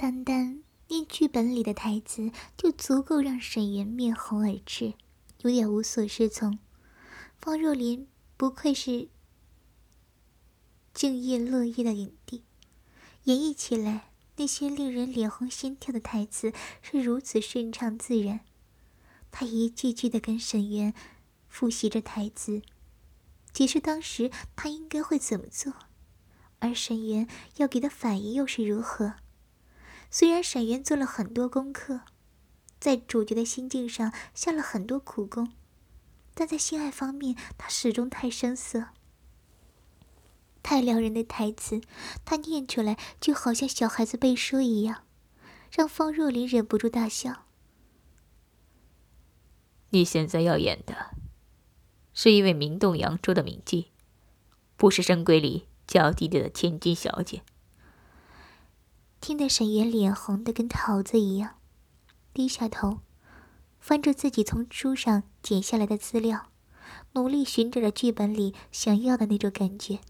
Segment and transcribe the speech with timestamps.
[0.00, 4.94] 单单念剧本里的台词就足够让沈园面红耳赤，
[5.42, 6.58] 有点无所适从。
[7.38, 8.08] 方若琳
[8.38, 9.10] 不愧是
[10.94, 12.44] 敬业乐业的影帝，
[13.24, 18.40] 演绎起来那些令人脸红心跳的台词是如此顺畅自然。
[19.30, 20.94] 他一句句的跟沈园
[21.46, 22.62] 复习着台词，
[23.52, 25.74] 解释当时他应该会怎么做，
[26.60, 27.28] 而沈园
[27.58, 29.16] 要给的反应又是如何。
[30.10, 32.00] 虽然沈园做了很多功课，
[32.80, 35.52] 在主角的心境上下了很多苦功，
[36.34, 38.88] 但在性爱方面，他始终太生涩。
[40.62, 41.80] 太撩人的台词，
[42.24, 45.04] 他念出来就好像小孩子背书一样，
[45.70, 47.46] 让方若琳忍不住大笑。
[49.90, 51.16] 你现在要演的，
[52.12, 53.86] 是一位名动扬州的名妓，
[54.76, 57.42] 不是深闺里娇滴滴的千金小姐。
[59.20, 61.56] 听得沈岩脸红的跟桃子一样，
[62.32, 63.00] 低下头，
[63.78, 66.46] 翻着自己从书上剪下来的资料，
[67.12, 70.00] 努力寻找着剧本里想要的那种感觉。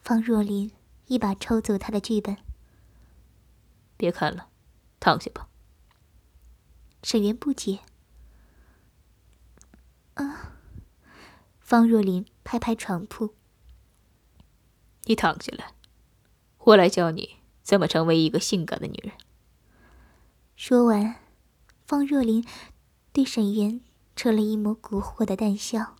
[0.00, 0.72] 方若琳
[1.06, 2.38] 一把抽走他的剧本，
[3.98, 4.48] 别看了，
[4.98, 5.48] 躺下吧。
[7.02, 7.80] 沈岩不解。
[10.14, 10.52] 啊，
[11.60, 13.34] 方若琳拍拍床铺，
[15.04, 15.74] 你躺下来，
[16.58, 17.43] 我来教你。
[17.64, 19.12] 怎么成为一个性感的女人？
[20.54, 21.16] 说完，
[21.86, 22.46] 方若琳
[23.10, 23.80] 对沈园
[24.14, 25.96] 扯了一抹蛊惑的淡笑，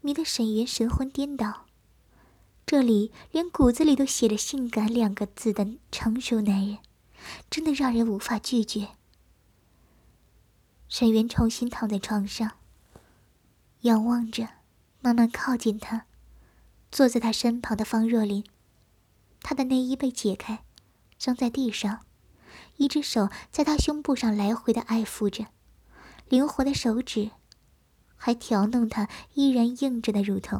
[0.00, 1.66] 迷得沈园神魂颠倒。
[2.64, 6.78] 这里连骨子里都写着“性感”两个字的成熟男人，
[7.50, 8.90] 真的让人无法拒绝。
[10.88, 12.52] 沈源重新躺在床上，
[13.80, 14.48] 仰望着
[15.00, 16.06] 慢慢靠近他，
[16.90, 18.44] 坐在他身旁的方若琳，
[19.42, 20.64] 他的内衣被解开。
[21.22, 22.04] 扔在地上，
[22.78, 25.46] 一只手在他胸部上来回的爱抚着，
[26.28, 27.30] 灵活的手指
[28.16, 30.58] 还挑弄他依然硬着的乳头。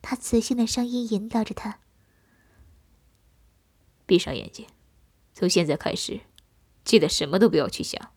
[0.00, 1.78] 他磁性的声音引导着他
[4.04, 4.66] ：“闭上眼睛，
[5.32, 6.22] 从现在开始，
[6.84, 8.10] 记得什么都不要去想。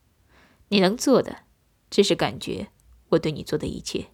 [0.70, 1.44] 你能做的，
[1.92, 2.72] 只是感觉
[3.10, 4.08] 我对你做的一切，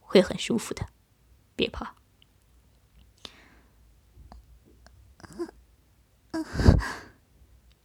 [0.00, 0.88] 会很舒服的，
[1.54, 1.95] 别怕。”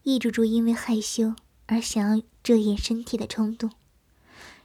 [0.03, 1.35] 抑制住因为害羞
[1.67, 3.71] 而想要遮掩身体的冲动，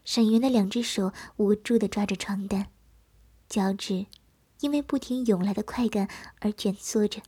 [0.05, 2.69] 沈云的两只手无助的抓着床单，
[3.49, 4.07] 脚趾
[4.61, 6.09] 因为不停涌来的快感
[6.41, 7.21] 而蜷缩着。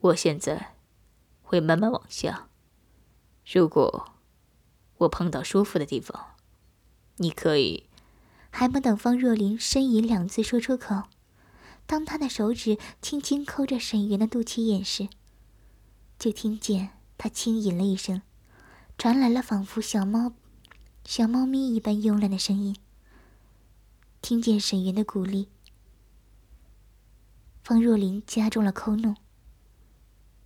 [0.00, 0.74] 我现在
[1.42, 2.48] 会慢慢往下，
[3.46, 4.12] 如果
[4.98, 6.34] 我碰到舒服的地方，
[7.16, 7.84] 你可以……
[8.50, 11.04] 还没等方若琳呻吟两字说出口。
[11.86, 15.08] 当他的手指轻轻抠着沈园的肚脐眼时，
[16.22, 18.22] 就听见他轻吟了一声，
[18.96, 20.32] 传来了仿佛小猫、
[21.04, 22.76] 小猫咪一般慵懒的声音。
[24.20, 25.48] 听见沈云的鼓励，
[27.64, 29.16] 方若琳加重了抠弄，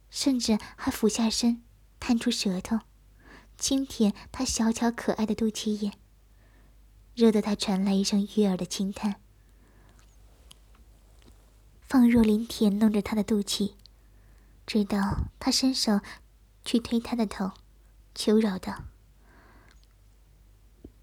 [0.08, 1.60] 甚至还俯下身，
[2.00, 2.80] 探出舌头，
[3.58, 5.92] 轻舔他小巧可爱的肚脐眼，
[7.14, 9.16] 惹得他传来一声悦耳的轻叹。
[11.82, 13.74] 方若琳舔弄着他的肚脐，
[14.66, 16.00] 直到他伸手
[16.64, 17.52] 去推他的头，
[18.14, 18.84] 求饶道：“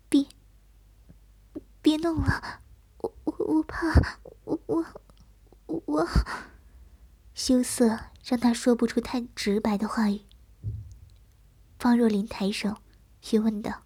[0.09, 0.27] 别，
[1.81, 2.61] 别弄了，
[2.97, 4.85] 我我我怕，我我
[5.85, 6.07] 我……”
[7.33, 10.21] 羞涩让他说不出太直白的话语。
[11.79, 12.77] 方若琳抬手，
[13.21, 13.81] 询问道：“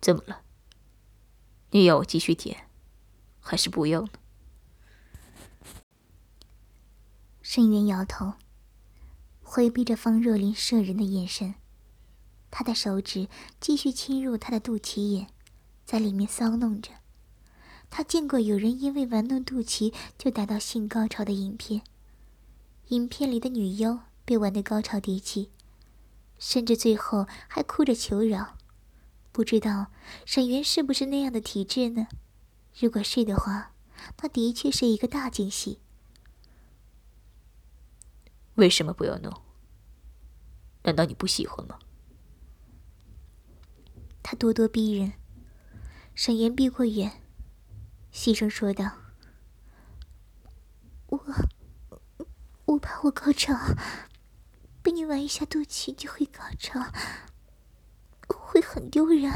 [0.00, 0.42] 怎么了？
[1.70, 2.68] 你要我继续舔，
[3.40, 4.08] 还是不要呢？”
[7.56, 8.34] 沈渊摇头，
[9.40, 11.54] 回避着方若琳摄人的眼神。
[12.50, 15.28] 他的手指继续侵入她的肚脐眼，
[15.86, 16.90] 在里面搔弄着。
[17.88, 21.80] 他见过有人因为玩弄肚脐就达到性高潮的影片，
[22.88, 25.50] 影片里的女优被玩得高潮迭起，
[26.38, 28.58] 甚至最后还哭着求饶。
[29.32, 29.86] 不知道
[30.26, 32.08] 沈渊是不是那样的体质呢？
[32.78, 33.72] 如果是的话，
[34.20, 35.78] 那的确是一个大惊喜。
[38.56, 39.32] 为什么不要弄？
[40.82, 41.78] 难道你不喜欢吗？
[44.22, 45.12] 他咄咄逼人。
[46.14, 47.22] 沈岩避过眼，
[48.10, 48.90] 细声说道
[51.08, 51.20] ：“我，
[52.64, 53.54] 我怕我高潮，
[54.82, 56.80] 被你玩一下肚脐就会高潮，
[58.26, 59.30] 会很丢人。”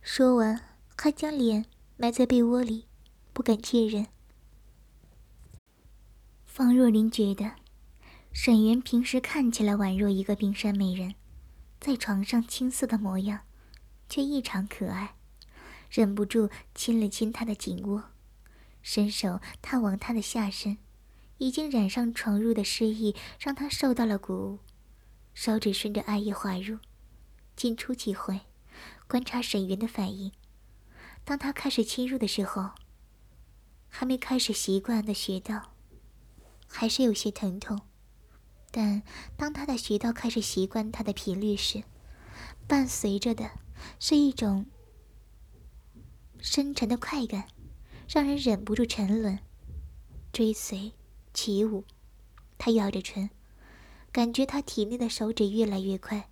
[0.00, 1.66] 说完，还将脸
[1.96, 2.86] 埋在被窝里，
[3.32, 4.06] 不敢见人。
[6.44, 7.56] 方若琳觉得，
[8.36, 11.14] 沈园平时看起来宛若一个冰山美人，
[11.80, 13.42] 在床上青涩的模样，
[14.08, 15.14] 却异常可爱，
[15.88, 18.10] 忍不住亲了亲她的颈窝，
[18.82, 20.78] 伸手探往她的下身，
[21.38, 24.58] 已经染上床褥的湿意让她受到了鼓舞，
[25.32, 26.78] 手指顺着艾叶滑入，
[27.54, 28.40] 进出几回，
[29.06, 30.32] 观察沈园的反应。
[31.24, 32.72] 当他开始侵入的时候，
[33.88, 35.70] 还没开始习惯的穴道。
[36.66, 37.82] 还是有些疼痛，
[38.76, 39.04] 但
[39.36, 41.84] 当他的穴道开始习惯他的频率时，
[42.66, 43.48] 伴随着的
[44.00, 44.66] 是一种
[46.40, 47.46] 深沉的快感，
[48.08, 49.38] 让人忍不住沉沦、
[50.32, 50.90] 追随、
[51.32, 51.84] 起舞。
[52.58, 53.30] 他咬着唇，
[54.10, 56.28] 感觉他体内的手指越来越快，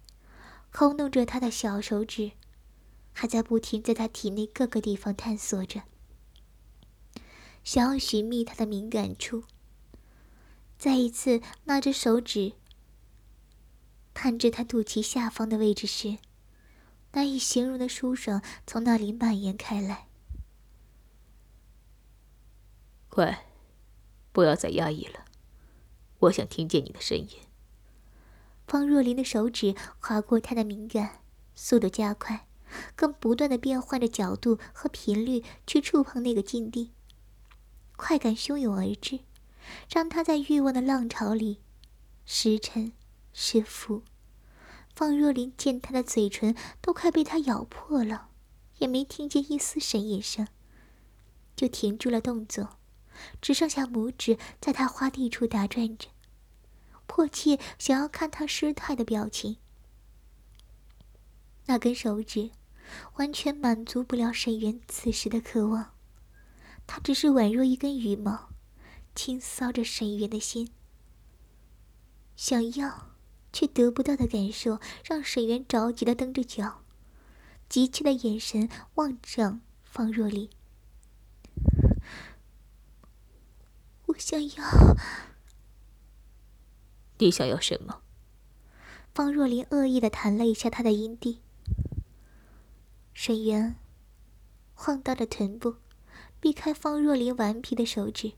[0.73, 2.33] 抠弄着他的小手指，
[3.13, 5.83] 还在不停在他体内各个地方探索着，
[7.63, 9.45] 想要寻觅他的敏感处。
[10.83, 12.55] 再一次拿着手指
[14.13, 16.19] 探至他肚脐下方的位置时，
[17.13, 20.09] 难以形容的舒爽从那里蔓延开来。
[23.09, 23.47] 乖，
[24.33, 25.25] 不要再压抑了，
[26.19, 27.29] 我想听见你的声音。
[28.67, 31.21] 方若琳的手指划过他的敏感，
[31.55, 32.49] 速度加快，
[32.97, 36.91] 更不断的变换着角度和频率去触碰那个禁地，
[37.95, 39.21] 快感汹涌而至。
[39.89, 41.61] 让他在欲望的浪潮里
[42.25, 42.93] 时沉
[43.33, 44.03] 时浮。
[44.95, 48.29] 方若琳见他的嘴唇都快被他咬破了，
[48.79, 50.47] 也没听见一丝呻吟声，
[51.57, 52.77] 就停住了动作，
[53.41, 56.09] 只剩下拇指在他花蒂处打转着，
[57.07, 59.57] 迫切想要看他失态的表情。
[61.65, 62.51] 那根手指
[63.15, 65.95] 完全满足不了沈渊此时的渴望，
[66.87, 68.52] 他只是宛若一根羽毛。
[69.15, 70.71] 轻搔着沈源的心，
[72.35, 73.11] 想要
[73.53, 76.83] 却得不到的感受，让沈源着急的蹬着脚，
[77.69, 80.49] 急切的眼神望着方若琳。
[84.07, 84.97] 我想要，
[87.19, 88.03] 你想要什么？
[89.15, 91.41] 方若琳恶意的弹了一下他的阴蒂。
[93.13, 93.77] 沈渊
[94.75, 95.77] 晃荡着臀部，
[96.41, 98.33] 避开方若琳顽皮的手指。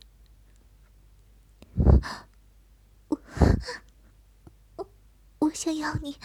[3.09, 4.87] 我
[5.41, 6.19] 我想要你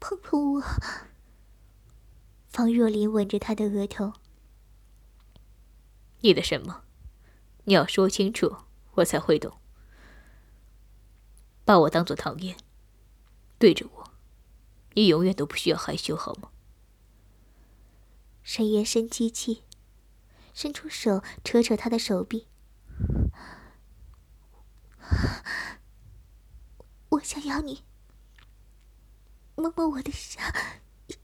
[0.00, 0.62] 碰碰我。
[2.48, 4.12] 方若琳吻着他的额头。
[6.20, 6.84] 你的什么？
[7.64, 8.56] 你要说清楚，
[8.94, 9.58] 我才会懂。
[11.64, 12.56] 把我当做唐嫣，
[13.58, 14.10] 对着我，
[14.94, 16.50] 你永远都不需要害羞，好吗？
[18.42, 19.62] 沈渊深吸气，
[20.52, 22.48] 伸出手扯扯他的手臂。
[27.10, 27.84] 我想要你
[29.54, 30.52] 摸摸我的下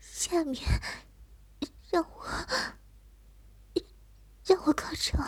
[0.01, 0.63] 下面，
[1.91, 2.27] 让我
[4.45, 5.19] 让我高潮。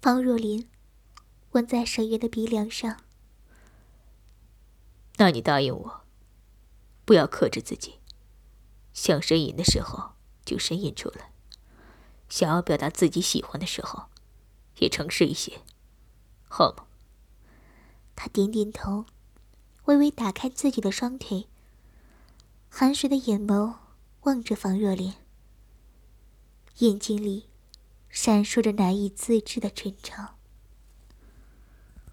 [0.00, 0.68] 方若琳
[1.52, 3.02] 吻在沈渊的鼻梁上。
[5.16, 6.04] 那你答应我，
[7.04, 8.00] 不要克制自己，
[8.92, 10.12] 想呻吟的时候
[10.44, 11.32] 就呻吟出来，
[12.28, 14.11] 想要表达自己喜欢的时候。
[14.82, 15.60] 也诚实一些，
[16.48, 16.86] 好吗？
[18.16, 19.06] 他点点头，
[19.84, 21.46] 微微打开自己的双腿，
[22.68, 23.74] 含水的眼眸
[24.22, 25.14] 望着方若莲，
[26.78, 27.48] 眼睛里
[28.08, 30.34] 闪烁着难以自制的春潮。